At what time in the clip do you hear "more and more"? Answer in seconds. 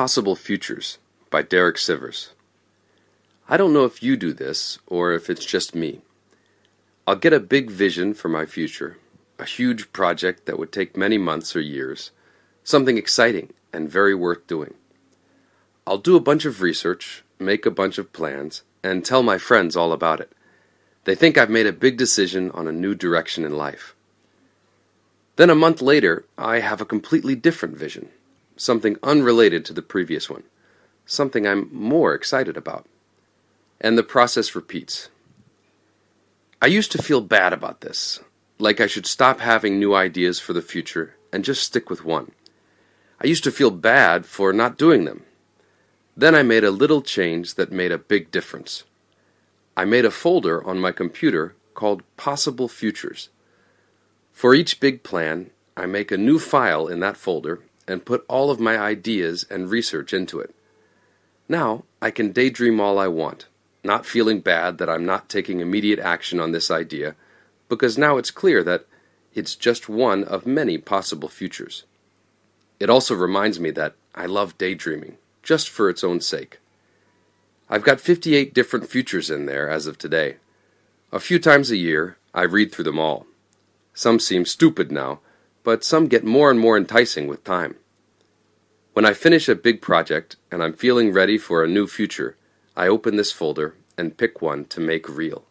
86.24-86.76